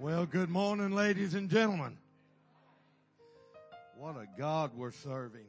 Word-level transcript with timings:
Well, 0.00 0.24
good 0.24 0.48
morning, 0.48 0.92
ladies 0.92 1.34
and 1.34 1.50
gentlemen. 1.50 1.98
What 3.98 4.16
a 4.16 4.26
God 4.40 4.70
we're 4.74 4.92
serving. 4.92 5.44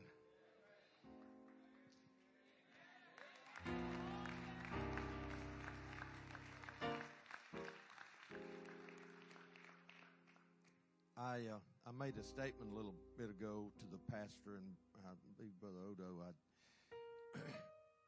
I 11.17 11.21
uh, 11.23 11.59
I 11.87 11.91
made 11.97 12.17
a 12.17 12.23
statement 12.25 12.73
a 12.73 12.75
little 12.75 12.93
bit 13.17 13.29
ago 13.29 13.71
to 13.79 13.85
the 13.89 13.99
pastor 14.11 14.57
and 14.57 15.05
I 15.05 15.13
believe 15.37 15.53
Brother 15.61 15.77
Odo. 15.89 16.25
I 16.27 17.39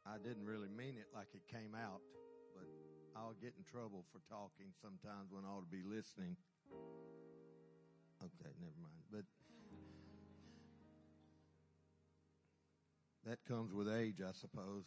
I 0.14 0.18
didn't 0.18 0.46
really 0.46 0.68
mean 0.68 0.98
it 0.98 1.08
like 1.16 1.28
it 1.34 1.48
came 1.50 1.74
out, 1.74 2.02
I'll 3.16 3.36
get 3.42 3.54
in 3.58 3.64
trouble 3.72 4.06
for 4.12 4.20
talking 4.30 4.74
sometimes 4.82 5.32
when 5.32 5.44
I 5.46 5.50
ought 5.50 5.62
to 5.62 5.72
be 5.72 5.84
listening. 5.84 6.36
Okay, 8.22 8.52
never 8.60 8.74
mind. 8.82 9.04
But 9.12 9.26
that 13.30 13.46
comes 13.48 13.74
with 13.74 13.88
age, 13.88 14.22
I 14.22 14.32
suppose. 14.34 14.86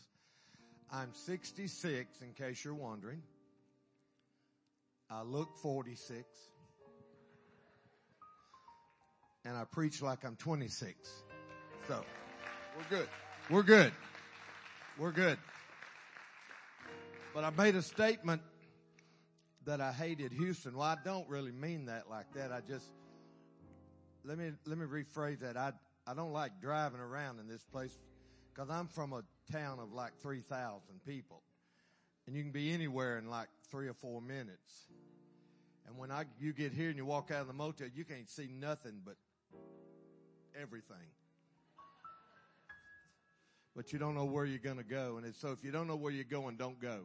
I'm 0.93 1.13
66, 1.13 2.21
in 2.23 2.33
case 2.33 2.65
you're 2.65 2.75
wondering. 2.75 3.23
I 5.11 5.23
look 5.23 5.57
46. 5.59 6.25
And 9.45 9.57
I 9.57 9.65
preach 9.65 10.03
like 10.03 10.25
I'm 10.25 10.37
26. 10.37 10.95
So, 11.87 12.05
we're 12.77 12.99
good. 12.99 13.09
We're 13.49 13.63
good. 13.63 13.93
We're 14.99 15.13
good. 15.13 15.39
But 17.37 17.45
I 17.45 17.51
made 17.51 17.75
a 17.75 17.83
statement 17.83 18.41
that 19.67 19.79
I 19.79 19.93
hated 19.93 20.33
Houston. 20.33 20.75
Well, 20.75 20.89
I 20.89 20.97
don't 21.05 21.29
really 21.29 21.53
mean 21.53 21.85
that 21.85 22.09
like 22.09 22.33
that. 22.33 22.51
I 22.51 22.61
just, 22.67 22.87
let 24.25 24.39
me, 24.39 24.53
let 24.65 24.79
me 24.79 24.87
rephrase 24.87 25.41
that. 25.41 25.55
I, 25.55 25.73
I 26.07 26.15
don't 26.15 26.33
like 26.33 26.63
driving 26.63 26.99
around 26.99 27.39
in 27.39 27.47
this 27.47 27.63
place 27.63 27.95
because 28.55 28.71
I'm 28.71 28.89
from 28.89 29.13
a 29.13 29.23
town 29.53 29.81
of 29.81 29.93
like 29.93 30.17
3,000 30.23 30.81
people 31.07 31.43
and 32.27 32.35
you 32.35 32.43
can 32.43 32.53
be 32.53 32.73
anywhere 32.73 33.19
in 33.19 33.29
like 33.29 33.49
three 33.71 33.89
or 33.89 33.93
four 33.93 34.23
minutes. 34.23 34.89
And 35.87 35.99
when 35.99 36.11
I, 36.11 36.25
you 36.41 36.55
get 36.55 36.73
here 36.73 36.89
and 36.89 36.97
you 36.97 37.05
walk 37.05 37.31
out 37.31 37.43
of 37.43 37.49
the 37.49 37.53
motel, 37.53 37.89
you 37.95 38.07
can't 38.07 38.31
see 38.31 38.49
nothing 38.51 39.03
but 39.05 39.17
everything. 40.59 40.97
But 43.77 43.93
you 43.93 43.99
don't 43.99 44.15
know 44.15 44.25
where 44.25 44.47
you're 44.47 44.59
going 44.59 44.79
to 44.79 44.83
go. 44.83 45.21
And 45.23 45.35
so 45.35 45.53
if 45.53 45.63
you 45.63 45.71
don't 45.71 45.87
know 45.87 45.97
where 45.97 46.11
you're 46.11 46.25
going, 46.25 46.57
don't 46.57 46.81
go. 46.81 47.01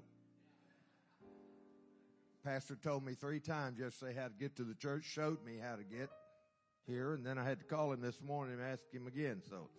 Pastor 2.43 2.75
told 2.75 3.05
me 3.05 3.13
three 3.13 3.39
times 3.39 3.79
yesterday 3.79 4.19
how 4.19 4.27
to 4.27 4.33
get 4.39 4.55
to 4.55 4.63
the 4.63 4.73
church, 4.73 5.03
showed 5.05 5.43
me 5.45 5.57
how 5.61 5.75
to 5.75 5.83
get 5.83 6.09
here, 6.87 7.13
and 7.13 7.23
then 7.23 7.37
I 7.37 7.43
had 7.43 7.59
to 7.59 7.65
call 7.65 7.91
him 7.91 8.01
this 8.01 8.19
morning 8.19 8.55
and 8.59 8.63
ask 8.63 8.83
him 8.91 9.05
again. 9.05 9.41
So 9.47 9.69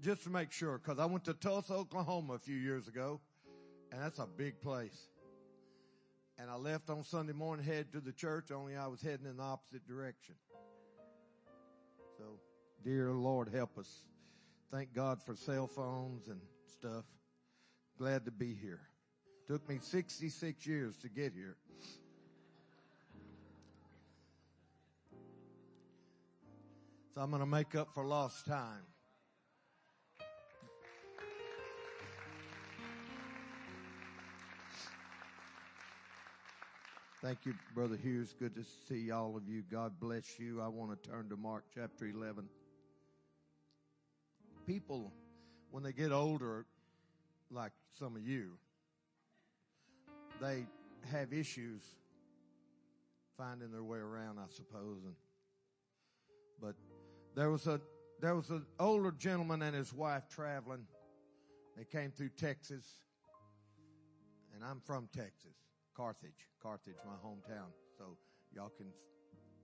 just 0.00 0.22
to 0.24 0.30
make 0.30 0.52
sure, 0.52 0.78
cause 0.78 1.00
I 1.00 1.06
went 1.06 1.24
to 1.24 1.34
Tulsa, 1.34 1.74
Oklahoma 1.74 2.34
a 2.34 2.38
few 2.38 2.56
years 2.56 2.86
ago, 2.86 3.20
and 3.90 4.00
that's 4.00 4.20
a 4.20 4.26
big 4.26 4.60
place. 4.60 5.08
And 6.38 6.48
I 6.48 6.56
left 6.56 6.90
on 6.90 7.02
Sunday 7.02 7.32
morning, 7.32 7.64
head 7.64 7.92
to 7.92 8.00
the 8.00 8.12
church, 8.12 8.50
only 8.52 8.76
I 8.76 8.86
was 8.86 9.00
heading 9.00 9.26
in 9.26 9.38
the 9.38 9.42
opposite 9.42 9.86
direction. 9.86 10.36
So, 12.18 12.24
dear 12.84 13.10
Lord, 13.12 13.48
help 13.52 13.78
us. 13.78 14.02
Thank 14.70 14.92
God 14.94 15.22
for 15.22 15.34
cell 15.34 15.66
phones 15.66 16.28
and 16.28 16.40
stuff. 16.66 17.04
Glad 17.98 18.24
to 18.24 18.30
be 18.30 18.54
here. 18.54 18.88
Took 19.46 19.68
me 19.68 19.78
66 19.80 20.66
years 20.66 20.96
to 20.98 21.08
get 21.08 21.32
here. 21.34 21.56
So 27.14 27.20
I'm 27.20 27.30
going 27.30 27.40
to 27.40 27.46
make 27.46 27.74
up 27.74 27.94
for 27.94 28.04
lost 28.04 28.46
time. 28.46 28.82
Thank 37.22 37.46
you, 37.46 37.54
Brother 37.74 37.96
Hughes. 37.96 38.34
Good 38.38 38.54
to 38.54 38.64
see 38.88 39.10
all 39.10 39.36
of 39.36 39.48
you. 39.48 39.62
God 39.70 39.92
bless 40.00 40.38
you. 40.38 40.60
I 40.60 40.68
want 40.68 40.90
to 41.02 41.08
turn 41.08 41.28
to 41.28 41.36
Mark 41.36 41.64
chapter 41.74 42.06
11. 42.06 42.48
People, 44.66 45.12
when 45.70 45.82
they 45.82 45.92
get 45.92 46.12
older, 46.12 46.66
like 47.50 47.72
some 47.98 48.16
of 48.16 48.26
you, 48.26 48.58
they 50.40 50.66
have 51.10 51.32
issues 51.32 51.82
finding 53.36 53.70
their 53.70 53.82
way 53.82 53.98
around, 53.98 54.38
I 54.38 54.48
suppose. 54.48 55.04
And, 55.04 55.14
but 56.60 56.74
there 57.34 57.50
was 57.50 57.66
a, 57.66 57.80
there 58.20 58.34
was 58.34 58.50
an 58.50 58.64
older 58.78 59.10
gentleman 59.10 59.62
and 59.62 59.74
his 59.74 59.92
wife 59.92 60.28
traveling. 60.28 60.86
They 61.76 61.84
came 61.84 62.10
through 62.10 62.30
Texas 62.36 62.84
and 64.54 64.64
I'm 64.64 64.80
from 64.80 65.08
Texas, 65.12 65.56
Carthage, 65.96 66.48
Carthage, 66.62 66.94
my 67.04 67.28
hometown. 67.28 67.66
So 67.98 68.16
y'all 68.54 68.72
can, 68.76 68.86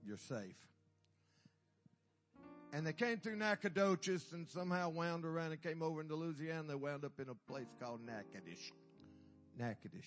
you're 0.05 0.17
safe. 0.17 0.55
And 2.73 2.85
they 2.87 2.93
came 2.93 3.17
through 3.17 3.35
Nacogdoches 3.35 4.27
and 4.31 4.47
somehow 4.47 4.89
wound 4.89 5.25
around 5.25 5.51
and 5.51 5.61
came 5.61 5.81
over 5.81 6.01
into 6.01 6.15
Louisiana. 6.15 6.63
They 6.67 6.75
wound 6.75 7.03
up 7.03 7.19
in 7.19 7.27
a 7.29 7.35
place 7.51 7.67
called 7.81 7.99
Natchitoches. 8.05 8.71
Natchitoches. 9.57 10.05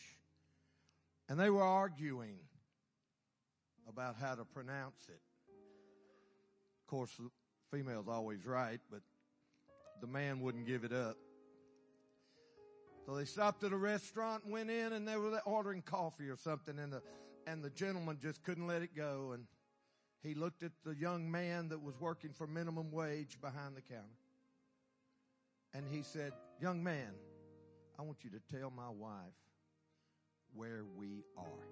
And 1.29 1.39
they 1.39 1.51
were 1.51 1.63
arguing 1.63 2.39
about 3.89 4.17
how 4.21 4.35
to 4.35 4.45
pronounce 4.45 5.07
it. 5.09 5.21
Of 6.83 6.87
course, 6.87 7.11
the 7.17 7.31
female's 7.71 8.09
always 8.09 8.45
right, 8.45 8.81
but 8.91 9.01
the 10.01 10.07
man 10.07 10.41
wouldn't 10.41 10.67
give 10.67 10.85
it 10.85 10.93
up. 10.93 11.17
So 13.07 13.15
they 13.15 13.25
stopped 13.25 13.65
at 13.65 13.73
a 13.73 13.77
restaurant 13.77 14.47
went 14.47 14.71
in 14.71 14.95
and 14.95 15.07
they 15.07 15.17
were 15.17 15.39
ordering 15.45 15.83
coffee 15.83 16.29
or 16.29 16.37
something 16.37 16.79
and 16.79 16.93
the, 16.93 17.03
and 17.47 17.63
the 17.63 17.71
gentleman 17.71 18.19
just 18.21 18.43
couldn't 18.43 18.67
let 18.67 18.81
it 18.81 18.97
go 18.97 19.33
and 19.35 19.45
he 20.23 20.35
looked 20.35 20.63
at 20.63 20.73
the 20.85 20.95
young 20.95 21.31
man 21.31 21.69
that 21.69 21.83
was 21.83 22.01
working 22.01 22.33
for 22.33 22.47
minimum 22.47 22.91
wage 22.91 23.39
behind 23.43 23.77
the 23.77 23.83
counter. 23.83 24.05
And 25.75 25.85
he 25.87 26.03
said, 26.03 26.33
young 26.63 26.83
man, 26.83 27.11
I 27.99 28.03
want 28.03 28.19
you 28.23 28.31
to 28.31 28.59
tell 28.59 28.71
my 28.71 28.89
wife 28.89 29.35
where 30.55 30.85
we 30.97 31.25
are. 31.37 31.69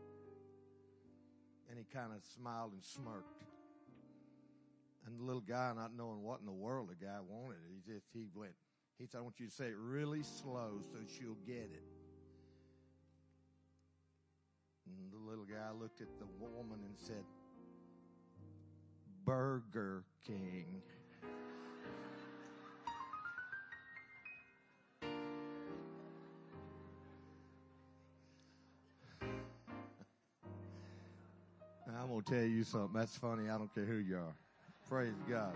And 1.68 1.78
he 1.78 1.84
kind 1.92 2.12
of 2.14 2.22
smiled 2.34 2.72
and 2.72 2.84
smirked. 2.84 3.42
And 5.06 5.18
the 5.18 5.24
little 5.24 5.40
guy, 5.40 5.72
not 5.74 5.90
knowing 5.96 6.22
what 6.22 6.40
in 6.40 6.46
the 6.46 6.52
world 6.52 6.88
the 6.90 7.04
guy 7.04 7.18
wanted, 7.26 7.58
he 7.68 7.92
just, 7.92 8.06
he 8.12 8.26
went, 8.34 8.52
he 8.98 9.06
said, 9.06 9.18
I 9.18 9.22
want 9.22 9.40
you 9.40 9.46
to 9.46 9.52
say 9.52 9.66
it 9.66 9.76
really 9.76 10.22
slow 10.22 10.80
so 10.92 10.98
she'll 11.18 11.38
get 11.46 11.70
it. 11.72 11.82
And 14.86 15.12
the 15.12 15.30
little 15.30 15.44
guy 15.44 15.70
looked 15.78 16.00
at 16.00 16.08
the 16.18 16.26
woman 16.38 16.80
and 16.84 16.94
said, 16.96 17.24
Burger 19.24 20.04
King. 20.26 20.82
I'm 32.02 32.08
going 32.08 32.22
to 32.22 32.32
tell 32.32 32.42
you 32.42 32.64
something. 32.64 32.98
That's 32.98 33.16
funny. 33.16 33.48
I 33.48 33.56
don't 33.56 33.72
care 33.72 33.84
who 33.84 33.94
you 33.94 34.16
are. 34.16 34.34
Praise 34.88 35.14
God. 35.30 35.54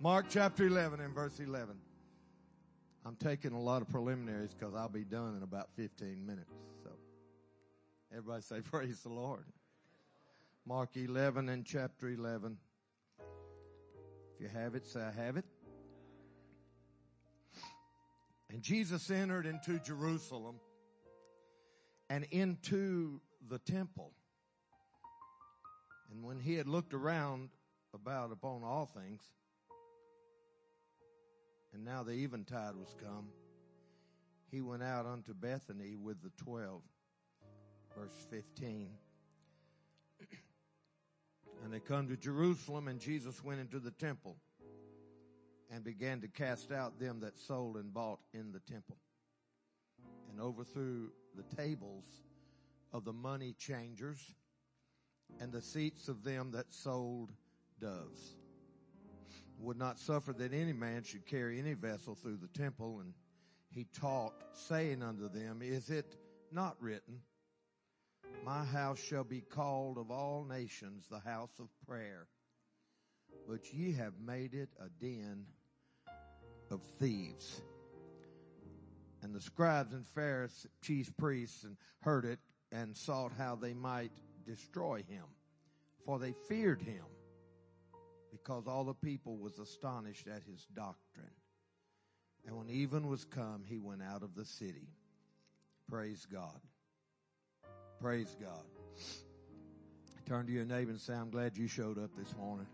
Mark 0.00 0.26
chapter 0.28 0.66
11 0.66 0.98
and 0.98 1.14
verse 1.14 1.38
11. 1.38 1.76
I'm 3.06 3.14
taking 3.14 3.52
a 3.52 3.60
lot 3.60 3.82
of 3.82 3.88
preliminaries 3.88 4.52
because 4.52 4.74
I'll 4.74 4.88
be 4.88 5.04
done 5.04 5.36
in 5.36 5.44
about 5.44 5.68
15 5.76 6.26
minutes. 6.26 6.50
So 6.82 6.90
everybody 8.10 8.42
say 8.42 8.60
praise 8.64 8.98
the 9.02 9.10
Lord. 9.10 9.44
Mark 10.66 10.96
11 10.96 11.48
and 11.48 11.64
chapter 11.64 12.08
11. 12.08 12.58
If 14.34 14.40
you 14.40 14.48
have 14.48 14.74
it, 14.74 14.84
say 14.84 15.02
I 15.02 15.12
have 15.24 15.36
it. 15.36 15.44
And 18.50 18.60
Jesus 18.60 19.08
entered 19.08 19.46
into 19.46 19.78
Jerusalem 19.78 20.56
and 22.10 22.26
into 22.32 23.20
the 23.48 23.60
temple. 23.60 24.10
And 26.12 26.22
when 26.22 26.38
he 26.38 26.54
had 26.54 26.68
looked 26.68 26.92
around 26.92 27.48
about 27.94 28.32
upon 28.32 28.62
all 28.62 28.84
things, 28.84 29.22
and 31.72 31.84
now 31.84 32.02
the 32.02 32.12
eventide 32.12 32.76
was 32.76 32.94
come, 33.02 33.28
he 34.50 34.60
went 34.60 34.82
out 34.82 35.06
unto 35.06 35.32
Bethany 35.32 35.96
with 35.96 36.22
the 36.22 36.30
twelve. 36.36 36.82
Verse 37.96 38.26
15. 38.30 38.90
and 41.64 41.72
they 41.72 41.80
come 41.80 42.08
to 42.08 42.16
Jerusalem, 42.16 42.88
and 42.88 43.00
Jesus 43.00 43.42
went 43.42 43.60
into 43.60 43.78
the 43.78 43.90
temple 43.90 44.36
and 45.70 45.82
began 45.82 46.20
to 46.20 46.28
cast 46.28 46.72
out 46.72 46.98
them 46.98 47.20
that 47.20 47.38
sold 47.38 47.78
and 47.78 47.92
bought 47.92 48.20
in 48.34 48.52
the 48.52 48.60
temple, 48.60 48.98
and 50.30 50.38
overthrew 50.40 51.10
the 51.34 51.56
tables 51.56 52.04
of 52.92 53.04
the 53.04 53.12
money 53.14 53.54
changers 53.58 54.18
and 55.40 55.52
the 55.52 55.62
seats 55.62 56.08
of 56.08 56.24
them 56.24 56.50
that 56.52 56.72
sold 56.72 57.32
doves. 57.80 58.36
Would 59.58 59.76
not 59.76 59.98
suffer 59.98 60.32
that 60.32 60.52
any 60.52 60.72
man 60.72 61.02
should 61.02 61.26
carry 61.26 61.58
any 61.58 61.74
vessel 61.74 62.14
through 62.14 62.38
the 62.38 62.58
temple, 62.58 63.00
and 63.00 63.12
he 63.70 63.86
taught, 63.98 64.34
saying 64.52 65.02
unto 65.02 65.28
them, 65.28 65.60
Is 65.62 65.90
it 65.90 66.16
not 66.50 66.76
written, 66.80 67.20
My 68.44 68.64
house 68.64 69.00
shall 69.00 69.24
be 69.24 69.40
called 69.40 69.98
of 69.98 70.10
all 70.10 70.44
nations 70.44 71.06
the 71.08 71.20
house 71.20 71.58
of 71.58 71.68
prayer, 71.86 72.26
but 73.48 73.72
ye 73.72 73.92
have 73.92 74.14
made 74.24 74.54
it 74.54 74.70
a 74.80 74.88
den 75.04 75.46
of 76.70 76.80
thieves. 76.98 77.62
And 79.22 79.34
the 79.34 79.40
scribes 79.40 79.92
and 79.92 80.06
Pharisees, 80.06 80.66
chief 80.82 81.16
priests, 81.16 81.62
and 81.62 81.76
heard 82.00 82.24
it 82.24 82.40
and 82.72 82.96
sought 82.96 83.32
how 83.38 83.54
they 83.54 83.74
might 83.74 84.10
destroy 84.46 85.04
him, 85.08 85.24
for 86.04 86.18
they 86.18 86.34
feared 86.48 86.82
him, 86.82 87.04
because 88.30 88.66
all 88.66 88.84
the 88.84 88.94
people 88.94 89.36
was 89.36 89.58
astonished 89.58 90.26
at 90.26 90.42
his 90.44 90.66
doctrine. 90.74 91.30
And 92.46 92.56
when 92.56 92.68
even 92.70 93.08
was 93.08 93.24
come, 93.24 93.62
he 93.66 93.78
went 93.78 94.02
out 94.02 94.22
of 94.22 94.34
the 94.34 94.44
city. 94.44 94.88
Praise 95.88 96.26
God. 96.32 96.60
Praise 98.00 98.36
God. 98.40 98.64
Turn 100.26 100.46
to 100.46 100.52
your 100.52 100.64
neighbor 100.64 100.90
and 100.90 101.00
say, 101.00 101.14
I'm 101.14 101.30
glad 101.30 101.56
you 101.56 101.68
showed 101.68 101.98
up 101.98 102.10
this 102.16 102.34
morning. 102.36 102.66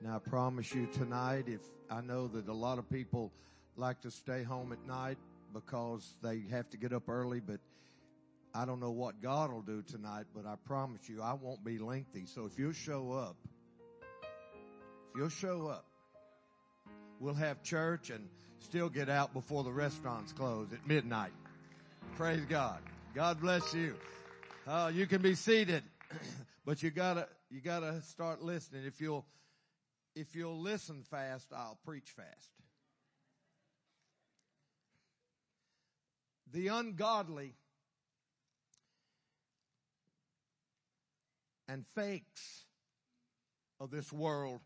Now, 0.00 0.16
I 0.16 0.28
promise 0.30 0.72
you 0.74 0.86
tonight, 0.92 1.44
if 1.48 1.60
I 1.90 2.00
know 2.00 2.28
that 2.28 2.48
a 2.48 2.52
lot 2.52 2.78
of 2.78 2.88
people 2.88 3.32
like 3.76 4.00
to 4.02 4.10
stay 4.10 4.42
home 4.42 4.72
at 4.72 4.86
night 4.86 5.18
because 5.52 6.14
they 6.22 6.42
have 6.50 6.68
to 6.70 6.76
get 6.76 6.92
up 6.92 7.08
early, 7.08 7.40
but 7.40 7.60
I 8.54 8.64
don't 8.64 8.80
know 8.80 8.90
what 8.90 9.20
God 9.20 9.52
will 9.52 9.62
do 9.62 9.82
tonight, 9.82 10.24
but 10.34 10.46
I 10.46 10.54
promise 10.66 11.08
you 11.08 11.22
I 11.22 11.34
won't 11.34 11.62
be 11.64 11.78
lengthy. 11.78 12.24
So 12.26 12.46
if 12.46 12.58
you'll 12.58 12.72
show 12.72 13.12
up, 13.12 13.36
if 15.10 15.18
you'll 15.18 15.28
show 15.28 15.66
up, 15.66 15.84
we'll 17.20 17.34
have 17.34 17.62
church 17.62 18.10
and 18.10 18.28
still 18.60 18.88
get 18.88 19.08
out 19.08 19.34
before 19.34 19.62
the 19.62 19.72
restaurants 19.72 20.32
close 20.32 20.72
at 20.72 20.86
midnight. 20.86 21.32
Praise 22.16 22.44
God. 22.48 22.78
God 23.14 23.40
bless 23.40 23.74
you. 23.74 23.94
Uh, 24.66 24.90
you 24.92 25.06
can 25.06 25.22
be 25.22 25.34
seated, 25.34 25.82
but 26.64 26.82
you 26.82 26.90
gotta, 26.90 27.28
you 27.50 27.60
gotta 27.60 28.00
start 28.02 28.42
listening. 28.42 28.84
If 28.84 29.00
you'll, 29.00 29.24
if 30.14 30.34
you'll 30.34 30.60
listen 30.60 31.02
fast, 31.10 31.46
I'll 31.54 31.78
preach 31.84 32.10
fast. 32.10 32.50
The 36.52 36.68
ungodly 36.68 37.54
and 41.68 41.84
fakes 41.94 42.64
of 43.80 43.90
this 43.90 44.12
world 44.12 44.60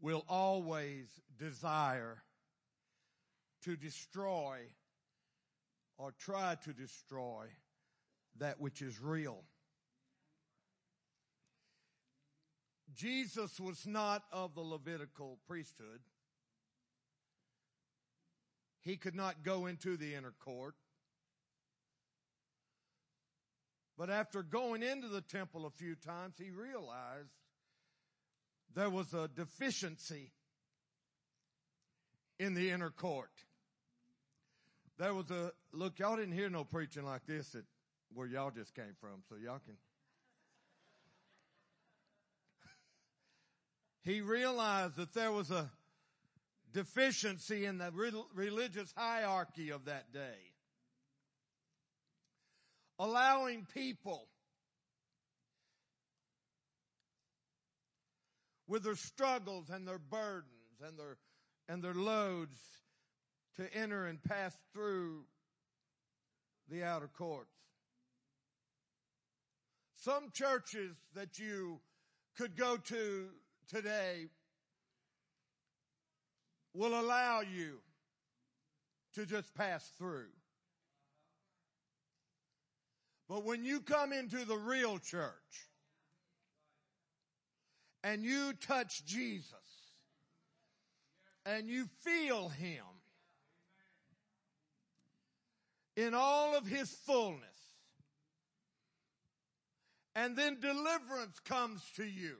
will 0.00 0.24
always 0.28 1.08
desire 1.38 2.22
to 3.62 3.76
destroy 3.76 4.58
or 5.98 6.12
try 6.12 6.56
to 6.64 6.72
destroy 6.72 7.46
that 8.38 8.60
which 8.60 8.82
is 8.82 9.00
real. 9.00 9.42
Jesus 12.94 13.58
was 13.58 13.86
not 13.86 14.22
of 14.32 14.54
the 14.54 14.60
Levitical 14.60 15.38
priesthood. 15.46 16.00
He 18.84 18.96
could 18.96 19.14
not 19.14 19.42
go 19.42 19.66
into 19.66 19.96
the 19.96 20.14
inner 20.14 20.34
court. 20.44 20.74
But 23.96 24.10
after 24.10 24.42
going 24.42 24.82
into 24.82 25.08
the 25.08 25.22
temple 25.22 25.66
a 25.66 25.70
few 25.70 25.94
times, 25.94 26.34
he 26.38 26.50
realized 26.50 27.30
there 28.74 28.90
was 28.90 29.14
a 29.14 29.28
deficiency 29.28 30.32
in 32.38 32.54
the 32.54 32.70
inner 32.70 32.90
court. 32.90 33.30
There 34.98 35.14
was 35.14 35.30
a, 35.30 35.52
look, 35.72 35.98
y'all 35.98 36.16
didn't 36.16 36.34
hear 36.34 36.50
no 36.50 36.64
preaching 36.64 37.04
like 37.04 37.24
this 37.26 37.54
at 37.54 37.62
where 38.12 38.26
y'all 38.26 38.50
just 38.50 38.74
came 38.74 38.96
from, 39.00 39.22
so 39.28 39.36
y'all 39.36 39.60
can. 39.64 39.76
he 44.12 44.20
realized 44.20 44.96
that 44.96 45.14
there 45.14 45.32
was 45.32 45.50
a 45.50 45.70
deficiency 46.74 47.64
in 47.64 47.78
the 47.78 47.90
religious 48.34 48.92
hierarchy 48.96 49.70
of 49.70 49.86
that 49.86 50.12
day 50.12 50.52
allowing 52.98 53.66
people 53.74 54.28
with 58.66 58.82
their 58.84 58.96
struggles 58.96 59.70
and 59.70 59.86
their 59.86 59.98
burdens 59.98 60.80
and 60.86 60.98
their 60.98 61.16
and 61.68 61.82
their 61.82 61.94
loads 61.94 62.58
to 63.56 63.72
enter 63.74 64.06
and 64.06 64.22
pass 64.22 64.54
through 64.72 65.24
the 66.68 66.82
outer 66.82 67.08
courts. 67.08 67.54
Some 69.96 70.30
churches 70.32 70.94
that 71.14 71.38
you 71.38 71.80
could 72.36 72.56
go 72.56 72.76
to 72.76 73.28
today 73.68 74.26
will 76.74 76.98
allow 77.00 77.40
you 77.40 77.78
to 79.14 79.24
just 79.24 79.54
pass 79.54 79.88
through. 79.96 80.26
But 83.28 83.44
when 83.44 83.64
you 83.64 83.80
come 83.80 84.12
into 84.12 84.44
the 84.44 84.56
real 84.56 84.98
church 84.98 85.32
and 88.02 88.22
you 88.22 88.52
touch 88.54 89.04
Jesus 89.06 89.48
and 91.46 91.68
you 91.68 91.86
feel 92.02 92.48
Him 92.48 92.84
in 95.96 96.12
all 96.12 96.56
of 96.56 96.66
His 96.66 96.90
fullness, 96.90 97.40
and 100.16 100.36
then 100.36 100.60
deliverance 100.60 101.38
comes 101.40 101.82
to 101.96 102.04
you, 102.04 102.36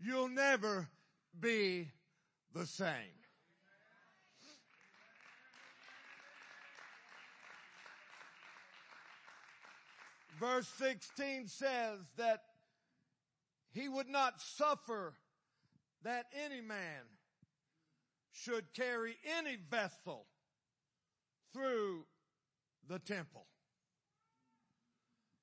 you'll 0.00 0.28
never 0.28 0.88
be 1.38 1.88
the 2.54 2.66
same. 2.66 3.22
verse 10.42 10.68
16 10.76 11.46
says 11.46 12.00
that 12.16 12.42
he 13.70 13.88
would 13.88 14.08
not 14.08 14.40
suffer 14.40 15.14
that 16.02 16.26
any 16.44 16.60
man 16.60 17.04
should 18.32 18.64
carry 18.72 19.16
any 19.38 19.56
vessel 19.70 20.26
through 21.52 22.04
the 22.88 22.98
temple. 22.98 23.46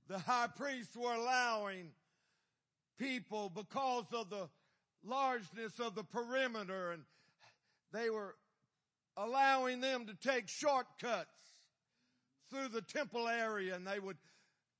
The 0.09 0.19
high 0.19 0.47
priests 0.47 0.97
were 0.97 1.13
allowing 1.13 1.91
people 2.97 3.49
because 3.49 4.05
of 4.11 4.29
the 4.29 4.49
largeness 5.05 5.79
of 5.79 5.95
the 5.95 6.03
perimeter 6.03 6.91
and 6.91 7.03
they 7.93 8.09
were 8.09 8.35
allowing 9.17 9.81
them 9.81 10.05
to 10.05 10.13
take 10.15 10.47
shortcuts 10.47 11.29
through 12.49 12.67
the 12.69 12.81
temple 12.81 13.27
area 13.27 13.75
and 13.75 13.85
they 13.85 13.99
would 13.99 14.17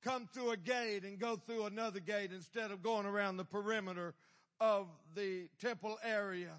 come 0.02 0.28
through 0.32 0.50
a 0.50 0.56
gate 0.56 1.04
and 1.04 1.18
go 1.18 1.36
through 1.36 1.66
another 1.66 2.00
gate 2.00 2.30
instead 2.32 2.70
of 2.70 2.82
going 2.82 3.06
around 3.06 3.36
the 3.36 3.44
perimeter 3.44 4.14
of 4.60 4.86
the 5.14 5.48
temple 5.60 5.98
area. 6.04 6.52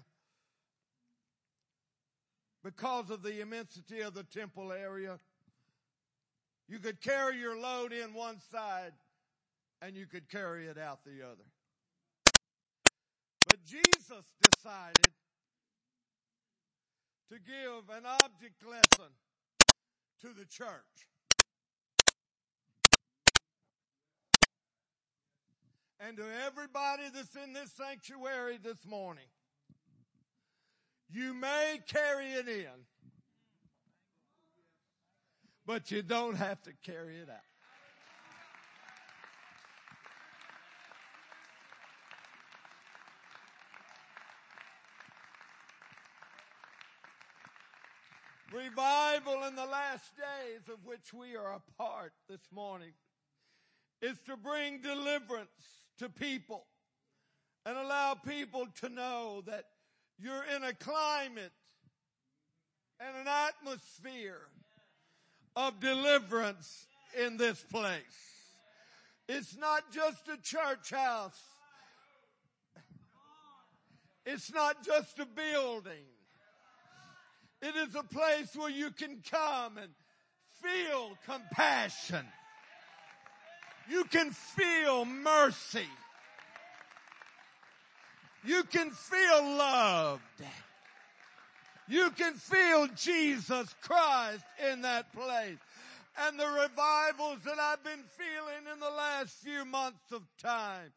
Because 2.64 3.10
of 3.10 3.22
the 3.22 3.40
immensity 3.40 4.00
of 4.00 4.14
the 4.14 4.22
temple 4.22 4.72
area, 4.72 5.18
you 6.68 6.78
could 6.78 7.00
carry 7.00 7.38
your 7.38 7.58
load 7.58 7.92
in 7.92 8.14
one 8.14 8.38
side 8.52 8.92
and 9.80 9.96
you 9.96 10.06
could 10.06 10.28
carry 10.30 10.66
it 10.66 10.78
out 10.78 11.00
the 11.04 11.24
other. 11.24 11.44
But 13.44 13.64
Jesus 13.64 14.34
decided 14.40 15.14
to 17.28 17.38
give 17.40 17.90
an 17.90 18.06
object 18.06 18.64
lesson 18.64 19.14
to 20.20 20.32
the 20.34 20.46
church. 20.46 21.08
and 26.02 26.16
to 26.16 26.24
everybody 26.24 27.10
that's 27.10 27.36
in 27.36 27.52
this 27.52 27.72
sanctuary 27.72 28.58
this 28.58 28.84
morning. 28.84 29.28
You 31.08 31.32
may 31.34 31.80
carry 31.86 32.32
it 32.32 32.48
in, 32.48 32.88
but 35.64 35.90
you 35.92 36.02
don't 36.02 36.36
have 36.36 36.62
to 36.62 36.74
carry 36.74 37.18
it 37.20 37.30
out. 37.30 37.51
Revival 48.52 49.44
in 49.44 49.56
the 49.56 49.64
last 49.64 50.14
days 50.16 50.68
of 50.68 50.84
which 50.84 51.14
we 51.14 51.36
are 51.36 51.54
a 51.54 51.82
part 51.82 52.12
this 52.28 52.42
morning 52.52 52.92
is 54.02 54.18
to 54.26 54.36
bring 54.36 54.82
deliverance 54.82 55.48
to 55.98 56.10
people 56.10 56.66
and 57.64 57.78
allow 57.78 58.14
people 58.14 58.66
to 58.80 58.90
know 58.90 59.42
that 59.46 59.64
you're 60.18 60.44
in 60.54 60.64
a 60.64 60.74
climate 60.74 61.52
and 63.00 63.16
an 63.16 63.26
atmosphere 63.26 64.42
of 65.56 65.80
deliverance 65.80 66.86
in 67.24 67.38
this 67.38 67.62
place. 67.62 68.02
It's 69.28 69.56
not 69.56 69.90
just 69.92 70.28
a 70.28 70.36
church 70.42 70.90
house. 70.90 71.40
It's 74.26 74.52
not 74.52 74.84
just 74.84 75.18
a 75.18 75.26
building. 75.26 76.11
It 77.62 77.76
is 77.76 77.94
a 77.94 78.02
place 78.02 78.56
where 78.56 78.70
you 78.70 78.90
can 78.90 79.22
come 79.30 79.78
and 79.78 79.92
feel 80.60 81.16
compassion. 81.24 82.26
You 83.88 84.02
can 84.04 84.32
feel 84.32 85.04
mercy. 85.04 85.86
You 88.44 88.64
can 88.64 88.90
feel 88.90 89.56
loved. 89.56 90.22
You 91.88 92.10
can 92.10 92.34
feel 92.34 92.88
Jesus 92.96 93.72
Christ 93.80 94.44
in 94.72 94.82
that 94.82 95.12
place. 95.12 95.58
And 96.26 96.38
the 96.38 96.46
revivals 96.46 97.38
that 97.44 97.58
I've 97.60 97.84
been 97.84 98.04
feeling 98.16 98.72
in 98.72 98.80
the 98.80 98.90
last 98.90 99.36
few 99.36 99.64
months 99.64 100.10
of 100.10 100.22
time 100.42 100.92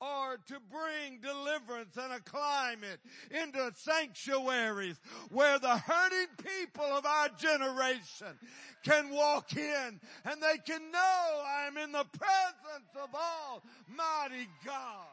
are 0.00 0.38
to 0.46 0.56
bring 0.70 1.20
deliverance 1.20 1.96
and 1.96 2.12
a 2.12 2.20
climate 2.20 3.00
into 3.30 3.70
sanctuaries 3.76 4.98
where 5.30 5.58
the 5.58 5.76
hurting 5.76 6.28
people 6.38 6.84
of 6.84 7.04
our 7.04 7.28
generation 7.38 8.38
can 8.82 9.10
walk 9.10 9.54
in 9.54 10.00
and 10.24 10.42
they 10.42 10.58
can 10.64 10.90
know 10.90 11.42
I'm 11.46 11.76
in 11.76 11.92
the 11.92 12.06
presence 12.16 12.90
of 12.96 13.10
Almighty 13.14 14.48
God. 14.64 15.06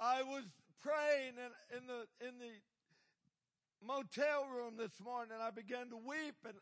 I 0.00 0.22
was 0.22 0.44
praying 0.82 1.34
in, 1.36 1.76
in 1.76 1.86
the 1.86 2.26
in 2.26 2.38
the 2.38 3.86
motel 3.86 4.46
room 4.46 4.74
this 4.78 4.92
morning 5.04 5.32
and 5.34 5.42
I 5.42 5.50
began 5.50 5.90
to 5.90 5.96
weep 5.96 6.36
and 6.46 6.54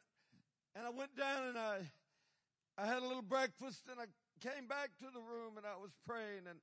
and 0.74 0.86
I 0.86 0.90
went 0.90 1.16
down 1.16 1.48
and 1.48 1.58
I, 1.58 1.78
I 2.76 2.86
had 2.86 3.02
a 3.02 3.06
little 3.06 3.22
breakfast 3.22 3.82
and 3.90 3.98
I 4.00 4.06
came 4.40 4.66
back 4.66 4.90
to 5.00 5.06
the 5.12 5.20
room 5.20 5.56
and 5.56 5.66
I 5.66 5.76
was 5.80 5.90
praying 6.06 6.46
and, 6.48 6.58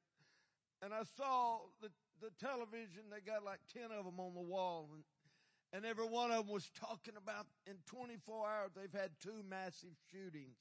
and 0.82 0.94
I 0.94 1.04
saw 1.18 1.60
the, 1.82 1.90
the 2.22 2.32
television. 2.40 3.10
They 3.12 3.20
got 3.20 3.44
like 3.44 3.60
10 3.74 3.92
of 3.92 4.06
them 4.06 4.20
on 4.20 4.34
the 4.34 4.42
wall 4.42 4.90
and, 4.94 5.04
and 5.74 5.86
every 5.86 6.06
one 6.06 6.32
of 6.32 6.46
them 6.46 6.54
was 6.54 6.70
talking 6.80 7.16
about 7.18 7.48
in 7.68 7.76
24 7.86 8.48
hours 8.48 8.72
they've 8.76 9.00
had 9.00 9.12
two 9.22 9.44
massive 9.50 9.96
shootings. 10.12 10.58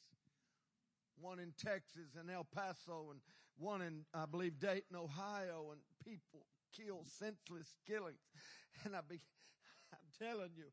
One 1.21 1.39
in 1.39 1.53
Texas 1.57 2.19
and 2.19 2.29
El 2.31 2.45
Paso 2.45 3.11
and 3.13 3.21
one 3.57 3.83
in, 3.83 4.05
I 4.13 4.27
believe, 4.27 4.59
Dayton, 4.59 4.97
Ohio 4.97 5.71
and 5.71 5.81
people 6.05 6.47
killed, 6.77 7.09
senseless 7.09 7.75
killings. 7.87 8.19
And 8.85 8.97
I 8.97 9.01
be, 9.09 9.21
I'm 9.93 10.11
telling 10.19 10.51
you, 10.57 10.67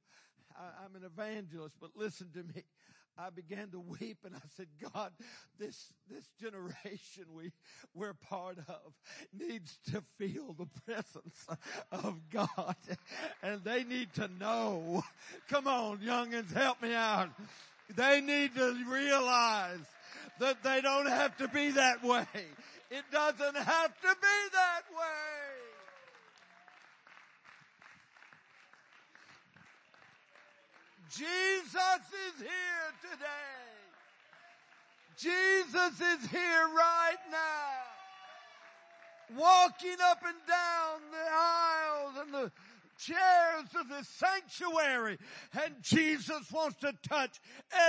I, 0.58 0.86
I'm 0.86 0.96
an 0.96 1.03
evangelist, 1.03 1.75
but 1.79 1.91
listen 1.96 2.29
to 2.34 2.43
me. 2.43 2.63
I 3.17 3.29
began 3.29 3.70
to 3.72 3.79
weep 3.79 4.20
and 4.25 4.36
I 4.36 4.39
said, 4.55 4.67
God, 4.93 5.12
this, 5.60 5.93
this 6.10 6.25
generation 6.39 7.25
we, 7.36 7.51
we're 7.93 8.13
part 8.13 8.58
of 8.58 8.93
needs 9.38 9.77
to 9.91 10.01
feel 10.17 10.53
the 10.53 10.67
presence 10.86 11.46
of 11.91 12.17
God 12.31 12.75
and 13.43 13.63
they 13.63 13.84
need 13.84 14.13
to 14.13 14.27
know. 14.39 15.03
Come 15.50 15.67
on, 15.67 16.00
youngins, 16.00 16.53
help 16.53 16.81
me 16.81 16.93
out. 16.93 17.29
They 17.96 18.22
need 18.22 18.55
to 18.55 18.75
realize 18.89 19.86
that 20.39 20.63
they 20.63 20.81
don't 20.81 21.08
have 21.08 21.38
to 21.38 21.48
be 21.50 21.72
that 21.72 22.03
way. 22.03 22.25
It 22.89 23.03
doesn't 23.12 23.58
have 23.58 24.01
to 24.01 24.15
be 24.22 24.39
that 24.53 24.81
way. 24.91 25.50
Jesus 31.12 31.27
is 31.27 32.41
here 32.41 33.12
today. 33.12 33.27
Jesus 35.18 36.00
is 36.00 36.30
here 36.30 36.70
right 36.74 37.20
now. 37.30 37.82
Walking 39.38 39.98
up 40.03 40.24
and 40.25 40.38
down 40.48 41.01
the 41.12 41.30
aisles 41.34 42.15
and 42.22 42.34
the 42.34 42.50
chairs 42.98 43.75
of 43.80 43.89
the 43.89 44.03
sanctuary. 44.03 45.18
And 45.62 45.75
Jesus 45.82 46.51
wants 46.51 46.77
to 46.80 46.94
touch 47.08 47.39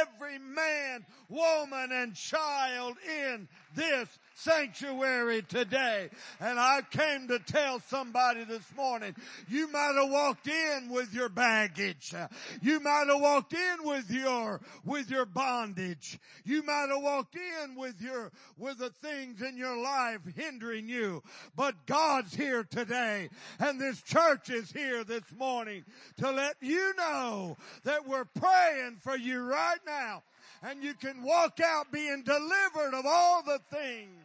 every 0.01 0.39
man, 0.39 1.05
woman, 1.29 1.91
and 1.93 2.15
child 2.15 2.97
in 3.07 3.49
this 3.75 4.09
sanctuary 4.35 5.43
today. 5.43 6.11
And 6.41 6.59
I 6.59 6.81
came 6.91 7.29
to 7.29 7.39
tell 7.39 7.81
somebody 7.81 8.45
this 8.45 8.65
morning, 8.77 9.15
you 9.49 9.71
might 9.71 9.95
have 9.97 10.11
walked 10.11 10.49
in 10.49 10.89
with 10.91 11.15
your 11.15 11.29
baggage. 11.29 12.15
You 12.61 12.81
might 12.81 13.07
have 13.09 13.21
walked 13.21 13.55
in 13.55 13.85
with 13.85 14.11
your, 14.11 14.61
with 14.85 15.11
your 15.11 15.27
bondage. 15.27 16.19
You 16.45 16.63
might 16.63 16.89
have 16.89 17.03
walked 17.03 17.37
in 17.37 17.77
with 17.77 18.01
your, 18.01 18.31
with 18.59 18.79
the 18.79 18.91
things 18.91 19.43
in 19.43 19.57
your 19.57 19.77
life 19.77 20.21
hindering 20.37 20.89
you. 20.89 21.23
But 21.57 21.87
God's 21.87 22.35
here 22.35 22.65
today 22.65 23.29
and 23.59 23.81
this 23.81 24.01
church 24.03 24.51
is 24.51 24.71
here 24.71 25.05
this 25.05 25.25
morning 25.37 25.85
to 26.19 26.31
let 26.31 26.57
you 26.61 26.95
know 26.97 27.57
that 27.85 28.07
we're 28.07 28.25
praying 28.25 28.99
for 29.01 29.17
you 29.17 29.41
right 29.41 29.81
now 29.87 30.23
and 30.63 30.83
you 30.83 30.95
can 30.95 31.23
walk 31.23 31.59
out 31.61 31.91
being 31.93 32.23
delivered 32.23 32.95
of 32.95 33.05
all 33.07 33.43
the 33.43 33.61
things. 33.71 34.22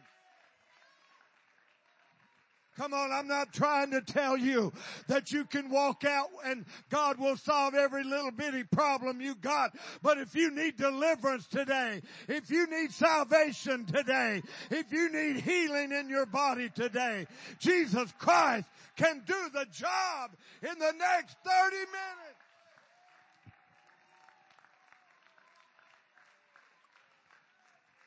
Come 2.78 2.94
on, 2.94 3.10
I'm 3.10 3.26
not 3.26 3.52
trying 3.52 3.90
to 3.90 4.00
tell 4.00 4.36
you 4.36 4.72
that 5.08 5.32
you 5.32 5.44
can 5.46 5.68
walk 5.68 6.04
out 6.04 6.28
and 6.44 6.64
God 6.90 7.18
will 7.18 7.36
solve 7.36 7.74
every 7.74 8.04
little 8.04 8.30
bitty 8.30 8.62
problem 8.62 9.20
you 9.20 9.34
got. 9.34 9.76
But 10.00 10.18
if 10.18 10.36
you 10.36 10.52
need 10.52 10.76
deliverance 10.76 11.48
today, 11.48 12.02
if 12.28 12.52
you 12.52 12.68
need 12.68 12.92
salvation 12.92 13.84
today, 13.84 14.42
if 14.70 14.92
you 14.92 15.10
need 15.10 15.40
healing 15.40 15.90
in 15.90 16.08
your 16.08 16.24
body 16.24 16.68
today, 16.68 17.26
Jesus 17.58 18.12
Christ 18.16 18.68
can 18.96 19.24
do 19.26 19.48
the 19.52 19.66
job 19.72 20.36
in 20.62 20.78
the 20.78 20.92
next 20.96 21.36
30 21.44 21.76
minutes. 21.76 22.38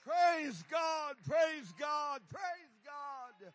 Praise 0.06 0.64
God, 0.72 1.16
praise 1.28 1.74
God, 1.78 2.22
praise 2.30 2.72
God. 2.86 3.52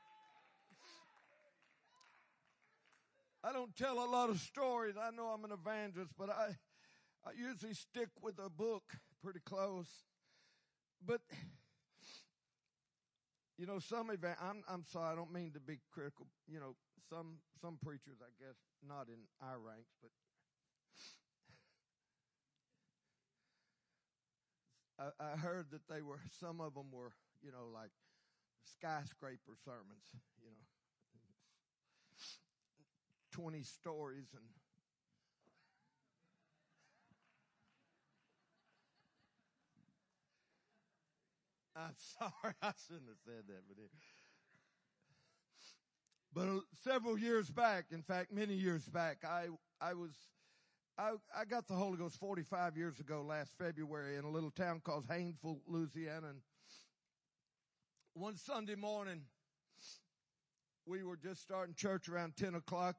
I 3.47 3.53
don't 3.53 3.77
tell 3.77 4.03
a 4.03 4.11
lot 4.11 4.29
of 4.29 4.41
stories. 4.41 4.97
I 5.01 5.15
know 5.15 5.27
I'm 5.27 5.45
an 5.45 5.53
evangelist, 5.53 6.11
but 6.19 6.31
I, 6.31 6.57
I 7.25 7.31
usually 7.37 7.75
stick 7.75 8.09
with 8.21 8.41
a 8.45 8.51
book 8.51 8.83
pretty 9.23 9.39
close. 9.45 9.87
But, 11.05 11.21
you 13.57 13.67
know, 13.67 13.79
some 13.79 14.11
event, 14.11 14.39
I'm, 14.43 14.65
I'm 14.69 14.85
sorry, 14.91 15.13
I 15.13 15.15
don't 15.15 15.33
mean 15.33 15.53
to 15.53 15.61
be 15.61 15.79
critical. 15.93 16.27
You 16.49 16.59
know, 16.59 16.75
some, 17.09 17.39
some 17.61 17.79
preachers, 17.85 18.19
I 18.21 18.35
guess, 18.43 18.57
not 18.87 19.07
in 19.07 19.23
our 19.41 19.61
ranks, 19.61 19.95
but 20.03 20.11
I, 24.99 25.35
I 25.35 25.37
heard 25.37 25.67
that 25.71 25.87
they 25.89 26.03
were, 26.03 26.19
some 26.41 26.61
of 26.61 26.75
them 26.75 26.91
were, 26.91 27.13
you 27.45 27.53
know, 27.53 27.69
like 27.73 27.91
skyscraper 28.65 29.55
sermons, 29.65 30.11
you 30.43 30.51
know, 30.51 30.76
20 33.37 33.63
stories 33.63 34.29
and 34.33 34.43
I'm 41.77 41.93
sorry, 42.19 42.55
I 42.63 42.73
shouldn't 42.87 43.09
have 43.09 43.19
said 43.27 43.45
that, 43.49 43.63
but 43.69 43.77
but 46.33 46.49
uh, 46.49 46.61
several 46.83 47.19
years 47.19 47.51
back, 47.51 47.87
in 47.91 48.03
fact, 48.03 48.33
many 48.33 48.55
years 48.55 48.89
back, 48.89 49.19
I 49.29 49.49
I 49.83 49.93
was 49.93 50.13
I, 50.99 51.11
I 51.37 51.45
got 51.45 51.69
the 51.69 51.75
Holy 51.75 51.99
Ghost 51.99 52.19
45 52.19 52.79
years 52.79 53.01
ago 53.01 53.23
last 53.23 53.53
February 53.59 54.17
in 54.17 54.25
a 54.25 54.31
little 54.31 54.51
town 54.51 54.81
called 54.83 55.07
Haynesville, 55.09 55.61
Louisiana. 55.67 56.29
And 56.29 56.41
one 58.15 58.39
Sunday 58.39 58.77
morning, 58.77 59.21
we 60.87 61.03
were 61.03 61.19
just 61.19 61.43
starting 61.43 61.75
church 61.75 62.09
around 62.09 62.37
10 62.39 62.55
o'clock. 62.55 62.97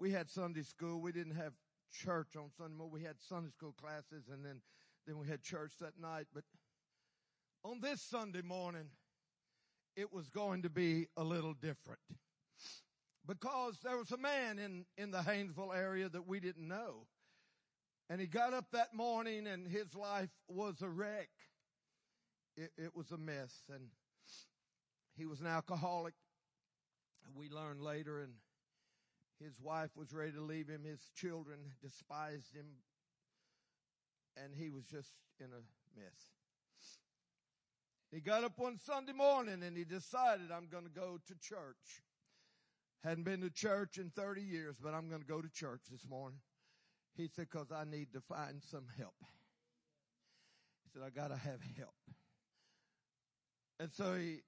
We 0.00 0.12
had 0.12 0.30
Sunday 0.30 0.62
school. 0.62 0.98
We 0.98 1.12
didn't 1.12 1.34
have 1.34 1.52
church 1.92 2.34
on 2.34 2.50
Sunday 2.56 2.74
morning. 2.74 2.94
We 2.94 3.02
had 3.02 3.16
Sunday 3.20 3.50
school 3.50 3.74
classes 3.78 4.30
and 4.32 4.42
then, 4.42 4.62
then 5.06 5.18
we 5.18 5.26
had 5.28 5.42
church 5.42 5.72
that 5.82 6.00
night. 6.00 6.26
But 6.32 6.44
on 7.62 7.82
this 7.82 8.00
Sunday 8.00 8.40
morning, 8.40 8.86
it 9.96 10.10
was 10.10 10.30
going 10.30 10.62
to 10.62 10.70
be 10.70 11.08
a 11.18 11.22
little 11.22 11.52
different. 11.52 12.00
because 13.26 13.76
there 13.84 13.98
was 13.98 14.10
a 14.10 14.16
man 14.16 14.58
in, 14.58 14.86
in 14.96 15.10
the 15.10 15.18
Haynesville 15.18 15.76
area 15.76 16.08
that 16.08 16.26
we 16.26 16.40
didn't 16.40 16.66
know. 16.66 17.06
And 18.08 18.22
he 18.22 18.26
got 18.26 18.54
up 18.54 18.70
that 18.72 18.94
morning 18.94 19.46
and 19.46 19.68
his 19.68 19.94
life 19.94 20.30
was 20.48 20.80
a 20.80 20.88
wreck. 20.88 21.28
It, 22.56 22.70
it 22.78 22.96
was 22.96 23.10
a 23.10 23.18
mess 23.18 23.52
and 23.70 23.88
he 25.18 25.26
was 25.26 25.42
an 25.42 25.46
alcoholic. 25.46 26.14
We 27.34 27.50
learned 27.50 27.82
later 27.82 28.22
and 28.22 28.32
his 29.42 29.58
wife 29.60 29.90
was 29.96 30.12
ready 30.12 30.32
to 30.32 30.42
leave 30.42 30.68
him. 30.68 30.84
His 30.84 31.00
children 31.14 31.58
despised 31.82 32.54
him 32.54 32.66
and 34.36 34.54
he 34.54 34.70
was 34.70 34.84
just 34.84 35.12
in 35.38 35.46
a 35.46 35.98
mess. 35.98 36.30
He 38.12 38.20
got 38.20 38.44
up 38.44 38.52
one 38.56 38.78
Sunday 38.78 39.12
morning 39.12 39.62
and 39.62 39.76
he 39.76 39.84
decided 39.84 40.50
I'm 40.50 40.68
going 40.70 40.84
to 40.84 40.90
go 40.90 41.18
to 41.26 41.34
church. 41.40 42.02
Hadn't 43.04 43.24
been 43.24 43.40
to 43.40 43.50
church 43.50 43.98
in 43.98 44.10
30 44.10 44.42
years, 44.42 44.76
but 44.82 44.94
I'm 44.94 45.08
going 45.08 45.22
to 45.22 45.26
go 45.26 45.40
to 45.40 45.48
church 45.48 45.82
this 45.90 46.06
morning. 46.08 46.40
He 47.16 47.28
said, 47.28 47.48
cause 47.50 47.72
I 47.74 47.84
need 47.84 48.12
to 48.12 48.20
find 48.20 48.62
some 48.70 48.86
help. 48.98 49.14
He 50.84 50.90
said, 50.92 51.02
I 51.06 51.10
gotta 51.10 51.36
have 51.36 51.60
help. 51.76 51.94
And 53.78 53.90
so 53.92 54.14
he, 54.14 54.40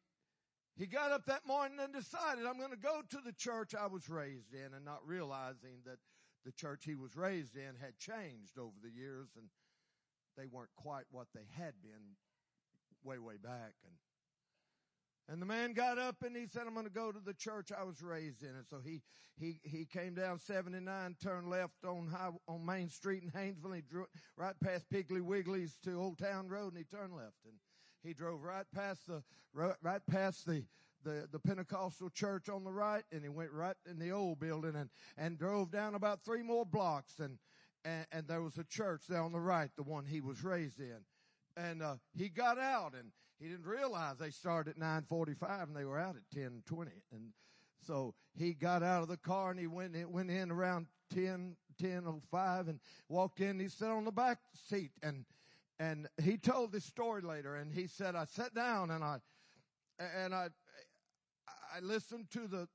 he 0.77 0.87
got 0.87 1.13
up 1.13 1.27
that 1.27 1.47
morning 1.47 1.79
and 1.81 1.93
decided 1.93 2.47
I'm 2.47 2.59
going 2.59 2.71
to 2.71 2.77
go 2.77 3.03
to 3.11 3.19
the 3.25 3.33
church 3.33 3.75
I 3.75 3.87
was 3.87 4.09
raised 4.09 4.55
in 4.55 4.75
and 4.75 4.85
not 4.85 5.07
realizing 5.07 5.83
that 5.85 5.99
the 6.45 6.53
church 6.53 6.85
he 6.85 6.95
was 6.95 7.17
raised 7.17 7.57
in 7.57 7.77
had 7.81 7.99
changed 7.99 8.59
over 8.59 8.77
the 8.83 8.91
years 8.91 9.29
and 9.37 9.47
they 10.37 10.47
weren't 10.47 10.75
quite 10.77 11.05
what 11.11 11.29
they 11.35 11.47
had 11.57 11.75
been 11.83 12.17
way, 13.05 13.19
way 13.19 13.37
back. 13.37 13.75
And 13.85 13.95
and 15.29 15.41
the 15.41 15.47
man 15.47 15.73
got 15.73 15.99
up 15.99 16.17
and 16.25 16.37
he 16.37 16.47
said, 16.47 16.65
I'm 16.67 16.75
going 16.75 16.87
to 16.87 16.93
go 16.93 17.13
to 17.13 17.21
the 17.25 17.35
church 17.35 17.71
I 17.73 17.85
was 17.85 18.03
raised 18.03 18.43
in. 18.43 18.51
And 18.51 18.67
so 18.69 18.81
he, 18.85 19.03
he, 19.37 19.61
he 19.63 19.85
came 19.85 20.15
down 20.15 20.39
79, 20.39 21.17
turned 21.23 21.49
left 21.49 21.85
on 21.87 22.09
high, 22.09 22.31
on 22.49 22.67
Main 22.67 22.89
Street 22.89 23.23
in 23.23 23.31
Haynesville. 23.31 23.77
He 23.77 23.83
drew 23.83 24.07
right 24.37 24.55
past 24.63 24.91
Piggly 24.93 25.23
Wiggly's 25.23 25.79
to 25.85 25.99
Old 25.99 26.19
Town 26.19 26.49
Road 26.49 26.75
and 26.75 26.79
he 26.79 26.85
turned 26.85 27.15
left 27.15 27.37
and 27.45 27.55
he 28.05 28.13
drove 28.13 28.43
right 28.43 28.67
past 28.75 29.07
the, 29.07 29.23
right 29.55 30.03
past 30.11 30.47
the, 30.47 30.65
the, 31.05 31.29
the 31.31 31.39
Pentecostal 31.39 32.11
church 32.11 32.49
on 32.49 32.65
the 32.65 32.73
right 32.73 33.05
and 33.13 33.23
he 33.23 33.29
went 33.29 33.53
right 33.53 33.77
in 33.89 33.99
the 33.99 34.11
old 34.11 34.41
building 34.41 34.75
and, 34.77 34.91
and 35.17 35.39
drove 35.39 35.71
down 35.71 35.95
about 35.95 36.25
three 36.25 36.43
more 36.43 36.65
blocks 36.65 37.19
and, 37.19 37.39
and, 37.85 38.07
and 38.13 38.27
there 38.29 38.43
was 38.43 38.59
a 38.59 38.65
church 38.65 39.03
there 39.09 39.23
on 39.23 39.33
the 39.33 39.41
right, 39.41 39.71
the 39.77 39.83
one 39.83 40.05
he 40.05 40.21
was 40.21 40.45
raised 40.45 40.81
in. 40.81 40.99
And, 41.57 41.83
uh, 41.83 41.97
he 42.17 42.29
got 42.29 42.59
out 42.59 42.95
and 42.95 43.11
he 43.39 43.49
didn't 43.49 43.67
realize 43.67 44.19
they 44.19 44.31
started 44.31 44.73
at 44.73 44.79
945 44.79 45.69
and 45.69 45.77
they 45.77 45.85
were 45.85 45.99
out 45.99 46.17
at 46.17 46.37
1020. 46.37 46.91
And 47.13 47.33
so 47.85 48.15
he 48.35 48.55
got 48.55 48.83
out 48.83 49.03
of 49.03 49.09
the 49.09 49.17
car 49.17 49.51
and 49.51 49.59
he 49.59 49.67
went, 49.67 49.97
went 50.11 50.31
in 50.31 50.51
around 50.51 50.87
10, 51.13 51.57
1005 51.79 52.69
and 52.69 52.79
walked 53.09 53.41
in. 53.41 53.59
He 53.59 53.69
sat 53.69 53.91
on 53.91 54.05
the 54.05 54.13
back 54.13 54.39
seat 54.55 54.93
and, 55.03 55.25
and 55.83 56.07
he 56.23 56.37
told 56.37 56.71
this 56.71 56.85
story 56.85 57.23
later 57.23 57.57
and 57.57 57.73
he 57.73 57.89
said, 57.89 58.15
I 58.15 58.25
sat 58.25 58.55
down 58.55 58.93
and 58.93 59.03
I, 59.03 59.19
and 59.99 60.33
I, 60.33 60.47
I 61.75 61.81
listened 61.81 62.31
to 62.35 62.47
the, 62.47 62.69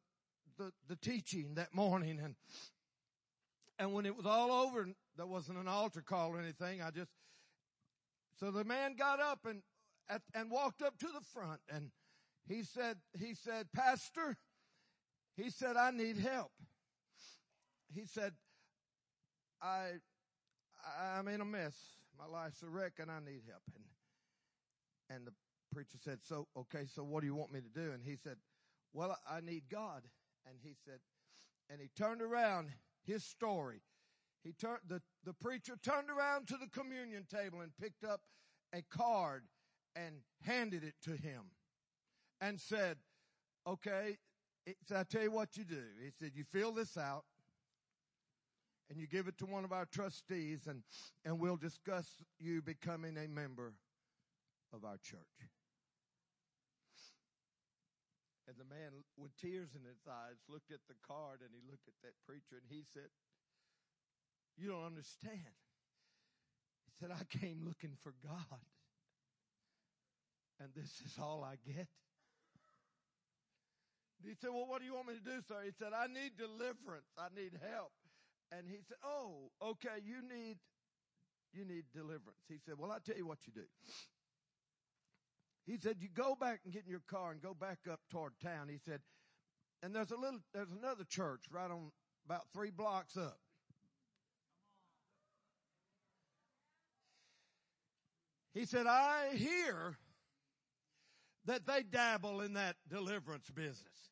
the, 0.58 0.74
the 0.90 0.98
teaching 0.98 1.56
that 1.56 1.74
morning 1.74 2.20
and, 2.22 2.36
and 3.80 3.94
when 3.94 4.06
it 4.06 4.18
was 4.18 4.26
all 4.26 4.52
over, 4.52 4.90
there 5.16 5.26
wasn't 5.26 5.58
an 5.58 5.70
altar 5.70 6.02
call 6.02 6.32
or 6.32 6.40
anything. 6.40 6.82
I 6.82 6.92
just, 6.92 7.12
so 8.42 8.52
the 8.52 8.66
man 8.66 8.96
got 8.98 9.22
up 9.22 9.46
and, 9.46 9.62
and 10.34 10.52
walked 10.52 10.82
up 10.82 11.00
to 11.00 11.08
the 11.08 11.22
front 11.34 11.62
and 11.74 11.92
he 12.46 12.64
said, 12.64 12.98
he 13.18 13.36
said, 13.36 13.68
Pastor, 13.74 14.36
he 15.38 15.50
said, 15.50 15.77
I 15.77 15.92
need 15.92 16.18
help. 16.18 16.51
He 17.96 18.05
said, 18.05 18.34
I, 19.62 19.92
I'm 21.16 21.29
in 21.29 21.40
a 21.40 21.46
mess. 21.46 21.97
My 22.18 22.25
life's 22.25 22.64
a 22.64 22.70
wreck 22.70 22.94
and 23.00 23.12
I 23.12 23.20
need 23.20 23.42
help. 23.48 23.64
And, 23.75 23.84
and 25.16 25.27
the 25.27 25.34
preacher 25.74 25.98
said, 26.03 26.20
so, 26.24 26.48
okay, 26.58 26.86
so 26.88 27.03
what 27.03 27.22
do 27.22 27.27
you 27.27 27.36
want 27.36 27.53
me 27.53 27.62
to 27.62 27.70
do? 27.70 27.92
And 27.92 28.03
he 28.03 28.16
said, 28.16 28.38
well, 28.94 29.18
I 29.30 29.42
need 29.42 29.64
God. 29.70 30.03
And 30.48 30.58
he 30.62 30.75
said, 30.86 31.00
and 31.70 31.80
he 31.82 31.90
turned 31.96 32.22
around 32.22 32.70
his 33.06 33.24
story. 33.24 33.82
He 34.44 34.53
turned, 34.53 34.80
the, 34.88 35.01
the 35.25 35.34
preacher 35.34 35.77
turned 35.84 36.10
around 36.10 36.48
to 36.48 36.58
the 36.58 36.70
communion 36.70 37.25
table 37.30 37.62
and 37.62 37.72
picked 37.80 38.03
up 38.03 38.22
a 38.74 38.82
card 38.90 39.44
and 39.96 40.16
handed 40.42 40.84
it 40.84 40.96
to 41.03 41.12
him 41.12 41.51
and 42.40 42.60
said, 42.60 42.98
okay, 43.68 44.18
I 44.96 45.03
tell 45.03 45.24
you 45.24 45.32
what 45.32 45.58
you 45.58 45.64
do. 45.64 45.84
He 46.03 46.12
said, 46.20 46.32
you 46.36 46.44
fill 46.51 46.72
this 46.72 46.98
out 46.98 47.25
and 48.90 49.00
you 49.00 49.08
give 49.08 49.28
it 49.28 49.38
to 49.40 49.46
one 49.46 49.66
of 49.66 49.72
our 49.72 49.86
trustees 49.86 50.68
and, 50.68 50.82
and 51.26 51.40
we'll 51.40 51.58
discuss 51.58 52.08
you 52.40 52.62
becoming 52.62 53.18
a 53.18 53.28
member 53.28 53.74
of 54.74 54.86
our 54.86 54.98
church. 55.04 55.20
And 58.48 58.56
the 58.58 58.64
man 58.64 59.04
with 59.18 59.36
tears 59.36 59.76
in 59.76 59.84
his 59.84 60.00
eyes 60.08 60.40
looked 60.48 60.72
at 60.72 60.80
the 60.88 60.96
card 61.06 61.40
and 61.42 61.50
he 61.52 61.60
looked 61.70 61.88
at 61.88 62.00
that 62.04 62.16
preacher 62.26 62.56
and 62.56 62.64
he 62.70 62.84
said, 62.94 63.12
you 64.58 64.70
don't 64.70 64.86
understand. 64.86 65.52
He 66.88 66.92
said, 67.00 67.12
I 67.12 67.28
came 67.28 67.60
looking 67.68 67.98
for 68.02 68.14
God 68.24 68.64
and 70.60 70.70
this 70.76 71.02
is 71.06 71.20
all 71.22 71.44
I 71.44 71.56
get. 71.66 71.88
He 74.24 74.34
said, 74.34 74.50
well, 74.50 74.66
what 74.66 74.80
do 74.80 74.86
you 74.86 74.96
want 74.96 75.08
me 75.08 75.14
to 75.14 75.24
do, 75.24 75.42
sir? 75.48 75.62
He 75.64 75.72
said, 75.78 75.94
I 75.94 76.08
need 76.08 76.34
deliverance. 76.38 77.12
I 77.18 77.28
need 77.36 77.54
help. 77.62 77.92
And 78.51 78.68
he 78.68 78.77
said, 78.88 78.98
oh, 79.03 79.51
okay, 79.62 80.01
you 80.05 80.22
need, 80.22 80.57
you 81.53 81.66
need 81.66 81.83
deliverance. 81.94 82.46
He 82.48 82.55
said, 82.66 82.75
well, 82.77 82.92
I'll 82.92 83.00
tell 83.00 83.18
you 83.18 83.27
what 83.27 83.40
you 83.46 83.53
do. 83.53 83.68
He 85.66 85.77
said, 85.77 85.98
you 86.00 86.07
go 86.07 86.36
back 86.40 86.62
and 86.64 86.74
get 86.74 86.86
in 86.86 86.90
your 86.90 87.01
car 87.10 87.31
and 87.31 87.42
go 87.42 87.53
back 87.53 87.79
up 87.92 88.00
toward 88.10 88.31
town. 88.42 88.70
He 88.70 88.77
said, 88.86 89.01
and 89.83 89.94
there's 89.94 90.12
a 90.12 90.16
little, 90.16 90.40
there's 90.53 90.72
another 90.72 91.03
church 91.03 91.44
right 91.51 91.70
on 91.70 91.92
about 92.25 92.44
three 92.53 92.72
blocks 92.72 93.18
up. 93.18 93.38
He 98.53 98.66
said, 98.66 98.88
I 98.88 99.36
hear 99.36 99.98
that 101.46 101.68
they 101.68 101.83
dabble 101.83 102.42
in 102.42 102.53
that 102.53 102.75
deliverance 102.90 103.50
business. 103.50 104.10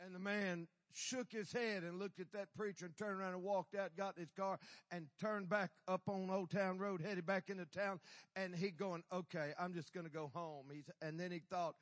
And 0.00 0.14
the 0.14 0.20
man 0.20 0.68
shook 0.98 1.30
his 1.30 1.52
head 1.52 1.84
and 1.84 1.98
looked 1.98 2.20
at 2.20 2.32
that 2.32 2.48
preacher 2.56 2.86
and 2.86 2.96
turned 2.96 3.20
around 3.20 3.34
and 3.34 3.42
walked 3.42 3.74
out, 3.74 3.96
got 3.96 4.16
in 4.16 4.22
his 4.22 4.32
car 4.32 4.58
and 4.90 5.06
turned 5.20 5.48
back 5.48 5.70
up 5.86 6.02
on 6.08 6.28
Old 6.30 6.50
Town 6.50 6.78
Road, 6.78 7.00
headed 7.00 7.24
back 7.24 7.48
into 7.48 7.64
town. 7.66 8.00
And 8.36 8.54
he 8.54 8.70
going, 8.70 9.02
okay, 9.12 9.52
I'm 9.58 9.72
just 9.72 9.92
going 9.92 10.06
to 10.06 10.12
go 10.12 10.30
home. 10.34 10.66
He's, 10.72 10.90
and 11.00 11.18
then 11.18 11.30
he 11.30 11.40
thought, 11.50 11.74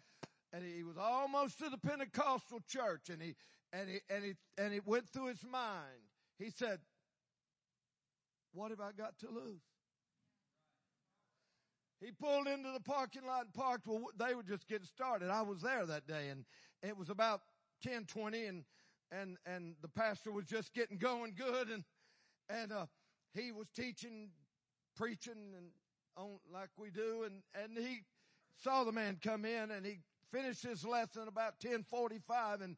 and 0.52 0.62
he 0.64 0.82
was 0.84 0.96
almost 0.98 1.58
to 1.58 1.70
the 1.70 1.78
Pentecostal 1.78 2.60
church 2.68 3.08
and 3.10 3.20
he, 3.20 3.34
and 3.72 3.88
he, 3.88 4.00
and 4.10 4.24
he, 4.24 4.34
and 4.58 4.74
it 4.74 4.86
went 4.86 5.08
through 5.08 5.26
his 5.26 5.44
mind. 5.50 6.02
He 6.38 6.50
said, 6.50 6.78
what 8.52 8.70
have 8.70 8.80
I 8.80 8.92
got 8.92 9.18
to 9.20 9.26
lose? 9.26 9.62
He 12.00 12.12
pulled 12.12 12.46
into 12.46 12.70
the 12.72 12.80
parking 12.80 13.26
lot 13.26 13.44
and 13.44 13.54
parked. 13.54 13.86
Well, 13.86 14.04
they 14.18 14.34
were 14.34 14.42
just 14.42 14.68
getting 14.68 14.86
started. 14.86 15.30
I 15.30 15.42
was 15.42 15.62
there 15.62 15.86
that 15.86 16.06
day 16.06 16.28
and 16.28 16.44
it 16.82 16.96
was 16.96 17.08
about 17.08 17.40
1020 17.82 18.44
and, 18.44 18.64
and, 19.12 19.36
and 19.46 19.74
the 19.82 19.88
pastor 19.88 20.30
was 20.30 20.44
just 20.44 20.74
getting 20.74 20.98
going 20.98 21.34
good 21.36 21.68
and, 21.68 21.84
and, 22.48 22.72
uh, 22.72 22.86
he 23.34 23.52
was 23.52 23.66
teaching, 23.76 24.30
preaching 24.96 25.54
and 25.56 25.66
on 26.16 26.38
like 26.52 26.70
we 26.78 26.90
do 26.90 27.24
and, 27.24 27.42
and 27.62 27.76
he 27.76 28.00
saw 28.56 28.84
the 28.84 28.92
man 28.92 29.18
come 29.22 29.44
in 29.44 29.70
and 29.70 29.84
he 29.84 29.98
finished 30.32 30.62
his 30.62 30.84
lesson 30.84 31.28
about 31.28 31.54
1045 31.62 32.62
and, 32.62 32.76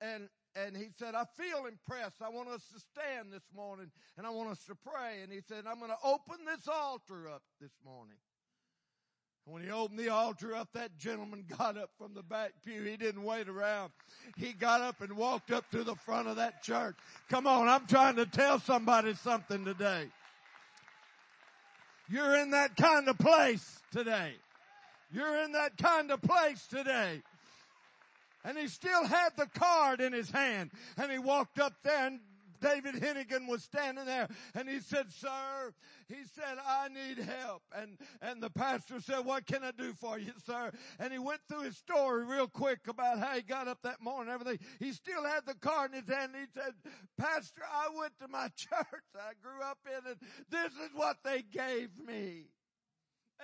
and, 0.00 0.28
and 0.56 0.76
he 0.76 0.88
said, 0.98 1.14
I 1.14 1.24
feel 1.36 1.66
impressed. 1.66 2.22
I 2.22 2.30
want 2.30 2.48
us 2.48 2.62
to 2.72 2.80
stand 2.80 3.32
this 3.32 3.46
morning 3.54 3.90
and 4.16 4.26
I 4.26 4.30
want 4.30 4.50
us 4.50 4.64
to 4.64 4.74
pray. 4.74 5.22
And 5.22 5.32
he 5.32 5.40
said, 5.40 5.64
I'm 5.68 5.78
going 5.78 5.90
to 5.90 5.98
open 6.04 6.44
this 6.46 6.66
altar 6.66 7.28
up 7.28 7.42
this 7.60 7.72
morning. 7.84 8.16
When 9.50 9.62
he 9.62 9.70
opened 9.70 9.98
the 9.98 10.10
altar 10.10 10.54
up, 10.54 10.68
that 10.74 10.98
gentleman 10.98 11.44
got 11.56 11.78
up 11.78 11.88
from 11.96 12.12
the 12.12 12.22
back 12.22 12.52
pew. 12.66 12.82
He 12.82 12.98
didn't 12.98 13.24
wait 13.24 13.48
around. 13.48 13.92
He 14.36 14.52
got 14.52 14.82
up 14.82 15.00
and 15.00 15.16
walked 15.16 15.50
up 15.50 15.70
to 15.70 15.84
the 15.84 15.94
front 15.94 16.28
of 16.28 16.36
that 16.36 16.62
church. 16.62 16.96
Come 17.30 17.46
on, 17.46 17.66
I'm 17.66 17.86
trying 17.86 18.16
to 18.16 18.26
tell 18.26 18.60
somebody 18.60 19.14
something 19.14 19.64
today. 19.64 20.08
You're 22.10 22.36
in 22.36 22.50
that 22.50 22.76
kind 22.76 23.08
of 23.08 23.16
place 23.18 23.80
today. 23.90 24.32
You're 25.10 25.42
in 25.42 25.52
that 25.52 25.78
kind 25.78 26.10
of 26.10 26.20
place 26.20 26.66
today. 26.66 27.22
And 28.44 28.58
he 28.58 28.68
still 28.68 29.06
had 29.06 29.30
the 29.36 29.46
card 29.46 30.02
in 30.02 30.12
his 30.12 30.30
hand. 30.30 30.70
And 30.98 31.10
he 31.10 31.18
walked 31.18 31.58
up 31.58 31.72
there 31.82 32.06
and 32.06 32.20
David 32.60 32.96
Hennigan 32.96 33.48
was 33.48 33.62
standing 33.62 34.04
there 34.04 34.28
and 34.54 34.68
he 34.68 34.80
said, 34.80 35.12
sir, 35.12 35.72
he 36.08 36.16
said, 36.34 36.58
I 36.66 36.88
need 36.88 37.18
help. 37.18 37.62
And, 37.76 37.98
and 38.22 38.42
the 38.42 38.50
pastor 38.50 39.00
said, 39.00 39.24
what 39.24 39.46
can 39.46 39.62
I 39.62 39.72
do 39.76 39.92
for 39.94 40.18
you, 40.18 40.32
sir? 40.44 40.70
And 40.98 41.12
he 41.12 41.18
went 41.18 41.40
through 41.48 41.62
his 41.62 41.76
story 41.76 42.24
real 42.24 42.48
quick 42.48 42.80
about 42.88 43.18
how 43.18 43.34
he 43.34 43.42
got 43.42 43.68
up 43.68 43.78
that 43.82 44.00
morning 44.00 44.32
and 44.32 44.40
everything. 44.40 44.66
He 44.78 44.92
still 44.92 45.24
had 45.24 45.46
the 45.46 45.54
card 45.54 45.92
in 45.92 46.02
his 46.02 46.14
hand. 46.14 46.32
He 46.34 46.46
said, 46.54 46.72
pastor, 47.16 47.62
I 47.70 47.88
went 47.98 48.12
to 48.20 48.28
my 48.28 48.48
church 48.56 48.86
I 49.16 49.32
grew 49.42 49.62
up 49.62 49.78
in 49.86 50.10
and 50.10 50.16
this 50.50 50.72
is 50.72 50.90
what 50.94 51.18
they 51.24 51.42
gave 51.42 51.90
me. 51.98 52.46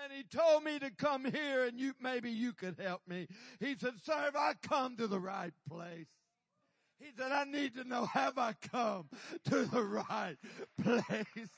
And 0.03 0.12
he 0.12 0.24
told 0.24 0.64
me 0.64 0.79
to 0.81 0.90
come 0.90 1.24
here 1.24 1.64
and 1.64 1.79
you, 1.79 1.94
maybe 2.00 2.31
you 2.31 2.53
could 2.53 2.79
help 2.79 3.03
me. 3.07 3.29
He 3.61 3.77
said, 3.79 3.94
sir, 4.03 4.16
have 4.16 4.37
I 4.37 4.55
come 4.62 4.96
to 4.96 5.07
the 5.07 5.20
right 5.20 5.55
place? 5.68 6.07
He 6.99 7.07
said, 7.19 7.33
I 7.33 7.45
need 7.45 7.75
to 7.77 7.85
know, 7.85 8.07
have 8.07 8.39
I 8.39 8.55
come 8.73 9.09
to 9.47 9.65
the 9.65 9.83
right 9.83 10.37
place? 10.83 11.49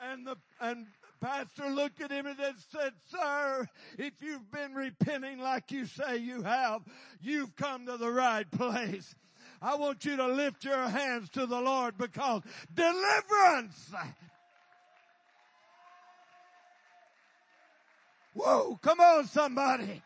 And 0.00 0.26
the, 0.26 0.36
and 0.60 0.86
pastor 1.20 1.70
looked 1.70 2.00
at 2.00 2.10
him 2.10 2.26
and 2.26 2.36
said, 2.70 2.92
sir, 3.06 3.66
if 3.98 4.12
you've 4.20 4.50
been 4.50 4.74
repenting 4.74 5.38
like 5.38 5.72
you 5.72 5.86
say 5.86 6.18
you 6.18 6.42
have, 6.42 6.82
you've 7.20 7.56
come 7.56 7.86
to 7.86 7.96
the 7.96 8.10
right 8.10 8.50
place. 8.50 9.14
I 9.62 9.76
want 9.76 10.04
you 10.04 10.16
to 10.16 10.26
lift 10.26 10.64
your 10.64 10.88
hands 10.88 11.30
to 11.30 11.46
the 11.46 11.60
Lord 11.60 11.96
because 11.96 12.42
deliverance. 12.74 13.92
Whoa, 18.34 18.78
come 18.82 19.00
on 19.00 19.26
somebody. 19.26 20.02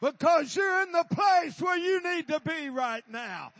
Because 0.00 0.56
you're 0.56 0.82
in 0.82 0.92
the 0.92 1.04
place 1.04 1.60
where 1.60 1.76
you 1.76 2.02
need 2.02 2.28
to 2.28 2.40
be 2.40 2.70
right 2.70 3.04
now. 3.10 3.52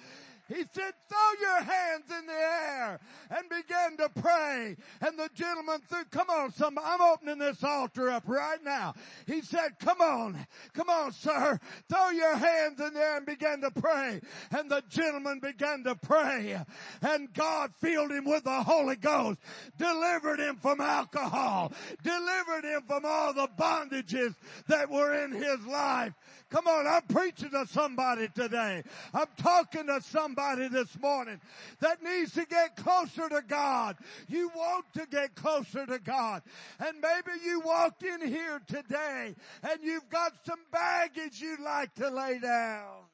He 0.50 0.64
said, 0.72 0.92
throw 1.08 1.30
your 1.40 1.62
hands 1.62 2.04
in 2.10 2.26
the 2.26 2.32
air 2.32 3.00
and 3.30 3.48
begin 3.48 3.96
to 3.98 4.20
pray. 4.20 4.76
And 5.00 5.16
the 5.16 5.30
gentleman 5.32 5.80
threw, 5.88 6.04
come 6.10 6.28
on, 6.28 6.52
somebody, 6.52 6.86
I'm 6.90 7.00
opening 7.00 7.38
this 7.38 7.62
altar 7.62 8.10
up 8.10 8.24
right 8.26 8.58
now. 8.64 8.94
He 9.26 9.42
said, 9.42 9.78
come 9.78 10.00
on, 10.00 10.44
come 10.74 10.90
on, 10.90 11.12
sir, 11.12 11.58
throw 11.88 12.10
your 12.10 12.34
hands 12.34 12.80
in 12.80 12.94
there 12.94 13.18
and 13.18 13.26
begin 13.26 13.60
to 13.60 13.70
pray. 13.70 14.20
And 14.50 14.68
the 14.68 14.82
gentleman 14.88 15.38
began 15.38 15.84
to 15.84 15.94
pray 15.94 16.60
and 17.00 17.32
God 17.32 17.70
filled 17.80 18.10
him 18.10 18.24
with 18.24 18.44
the 18.44 18.62
Holy 18.62 18.96
Ghost, 18.96 19.38
delivered 19.78 20.40
him 20.40 20.56
from 20.56 20.80
alcohol, 20.80 21.72
delivered 22.02 22.64
him 22.64 22.82
from 22.86 23.04
all 23.04 23.32
the 23.32 23.48
bondages 23.56 24.34
that 24.66 24.90
were 24.90 25.14
in 25.24 25.32
his 25.32 25.64
life. 25.66 26.12
Come 26.50 26.66
on, 26.66 26.86
I'm 26.86 27.02
preaching 27.02 27.50
to 27.50 27.64
somebody 27.68 28.28
today. 28.34 28.82
I'm 29.14 29.28
talking 29.36 29.86
to 29.86 30.00
somebody 30.02 30.66
this 30.68 30.98
morning 31.00 31.40
that 31.78 32.02
needs 32.02 32.32
to 32.32 32.44
get 32.44 32.74
closer 32.74 33.28
to 33.28 33.42
God. 33.46 33.96
You 34.28 34.50
want 34.54 34.84
to 34.94 35.06
get 35.06 35.36
closer 35.36 35.86
to 35.86 35.98
God. 36.00 36.42
And 36.80 37.00
maybe 37.00 37.38
you 37.44 37.60
walked 37.60 38.02
in 38.02 38.26
here 38.26 38.60
today 38.66 39.36
and 39.62 39.80
you've 39.82 40.08
got 40.10 40.32
some 40.44 40.58
baggage 40.72 41.40
you'd 41.40 41.60
like 41.60 41.94
to 41.94 42.10
lay 42.10 42.40
down. 42.40 43.04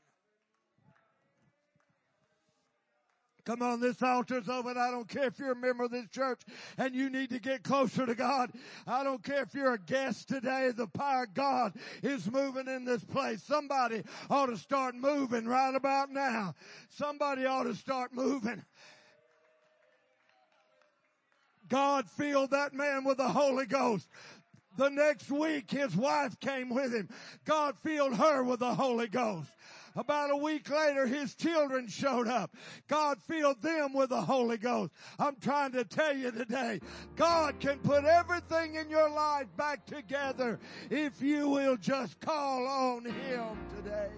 Come 3.47 3.63
on, 3.63 3.81
this 3.81 4.03
altar's 4.03 4.49
open. 4.49 4.77
I 4.77 4.91
don't 4.91 5.09
care 5.09 5.29
if 5.29 5.39
you're 5.39 5.53
a 5.53 5.57
member 5.57 5.85
of 5.85 5.93
this 5.93 6.09
church 6.09 6.41
and 6.79 6.97
you 6.97 7.09
need 7.09 7.31
to 7.31 7.39
get 7.39 7.63
closer 7.63 8.05
to 8.05 8.15
God. 8.17 8.51
I 8.89 9.05
don't 9.05 9.23
care 9.23 9.43
if 9.43 9.55
you're 9.55 9.75
a 9.75 9.79
guest 9.79 10.29
today. 10.29 10.73
The 10.77 10.89
power 10.89 11.23
of 11.23 11.35
God 11.35 11.75
is 12.03 12.29
moving 12.31 12.67
in 12.67 12.85
this 12.85 13.05
place. 13.05 13.45
Somebody 13.45 14.03
ought 14.29 14.47
to 14.47 14.57
start 14.57 14.97
moving 14.97 15.47
right 15.47 15.75
about 15.77 16.11
now. 16.11 16.57
Somebody 16.91 17.47
ought 17.47 17.65
to 17.65 17.77
start 17.77 18.13
moving. 18.13 18.65
God 21.69 22.11
filled 22.11 22.51
that 22.51 22.75
man 22.75 23.05
with 23.05 23.19
the 23.19 23.29
Holy 23.29 23.67
Ghost. 23.67 24.09
The 24.77 24.91
next 24.91 25.31
week 25.31 25.71
his 25.71 25.97
wife 25.97 26.39
came 26.41 26.69
with 26.69 26.93
him. 26.93 27.09
God 27.45 27.79
filled 27.79 28.17
her 28.17 28.43
with 28.43 28.61
the 28.61 28.75
Holy 28.75 29.07
Ghost. 29.07 29.51
About 29.97 30.31
a 30.31 30.37
week 30.37 30.69
later, 30.69 31.07
his 31.07 31.35
children 31.35 31.89
showed 31.89 32.29
up. 32.29 32.55
God 32.87 33.19
filled 33.27 33.63
them 33.63 33.95
with 33.95 34.11
the 34.11 34.21
Holy 34.21 34.59
Ghost. 34.59 34.93
I'm 35.19 35.37
trying 35.37 35.73
to 35.73 35.85
tell 35.85 36.15
you 36.15 36.31
today, 36.31 36.81
God 37.17 37.59
can 37.61 37.79
put 37.79 38.05
everything 38.05 38.75
in 38.75 38.91
your 38.91 39.09
life 39.09 39.47
back 39.57 39.87
together 39.87 40.61
if 40.91 41.23
you 41.23 41.49
will 41.49 41.79
just 41.79 42.21
call 42.21 42.67
on 42.67 43.07
Him 43.07 43.57
today. 43.75 44.11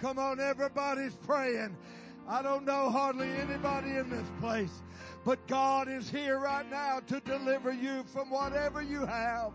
Come 0.00 0.18
on, 0.18 0.38
everybody's 0.38 1.14
praying. 1.14 1.74
I 2.28 2.42
don't 2.42 2.66
know 2.66 2.90
hardly 2.90 3.30
anybody 3.30 3.96
in 3.96 4.10
this 4.10 4.30
place, 4.38 4.82
but 5.24 5.44
God 5.48 5.88
is 5.88 6.10
here 6.10 6.38
right 6.38 6.70
now 6.70 7.00
to 7.06 7.20
deliver 7.20 7.72
you 7.72 8.04
from 8.04 8.28
whatever 8.28 8.82
you 8.82 9.06
have. 9.06 9.52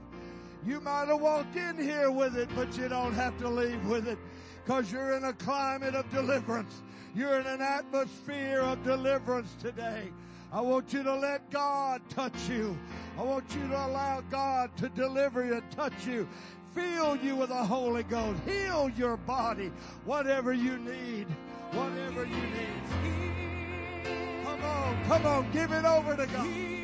You 0.65 0.82
might 0.82 1.08
have 1.10 1.21
walked 1.21 1.56
in 1.56 1.78
here 1.78 2.10
with 2.10 2.36
it, 2.36 2.49
but 2.56 2.76
you 2.76 2.89
don't 2.89 3.13
have 3.13 3.38
to 3.39 3.49
leave 3.49 3.86
with 3.86 4.08
it 4.08 4.17
because 4.63 4.91
you're 4.91 5.13
in 5.13 5.26
a 5.26 5.34
climate 5.34 5.95
of 5.95 6.10
deliverance. 6.10 6.82
You're 7.15 7.39
in 7.39 7.47
an 7.47 7.62
atmosphere 7.62 8.62
of 8.62 8.84
deliverance 8.84 9.56
today. 9.60 10.12
I 10.52 10.62
want 10.62 10.93
you 10.93 11.04
to 11.04 11.15
let 11.15 11.49
God 11.52 12.02
touch 12.10 12.47
you. 12.47 12.78
I 13.17 13.23
want 13.23 13.43
you 13.56 13.67
to 13.67 13.86
allow 13.86 14.21
God 14.30 14.76
to 14.78 14.89
deliver 14.89 15.43
you, 15.43 15.62
touch 15.76 16.06
you, 16.06 16.28
fill 16.73 17.15
you 17.17 17.36
with 17.36 17.49
the 17.49 17.56
Holy 17.56 18.04
Ghost, 18.04 18.39
heal 18.45 18.89
your 18.97 19.17
body, 19.17 19.71
whatever 20.06 20.54
you 20.54 20.78
need, 20.78 21.28
whatever 21.71 22.26
you 22.26 22.36
need. 22.36 22.84
Come 24.43 24.63
on, 24.63 25.06
come 25.06 25.26
on, 25.26 25.52
give 25.52 25.71
it 25.71 25.86
over 25.86 26.15
to 26.15 26.26
God. 26.28 26.82